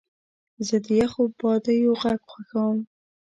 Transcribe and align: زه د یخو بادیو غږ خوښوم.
زه 0.67 0.75
د 0.85 0.87
یخو 1.01 1.23
بادیو 1.39 1.93
غږ 2.01 2.21
خوښوم. 2.31 2.79